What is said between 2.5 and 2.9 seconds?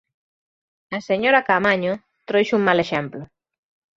un mal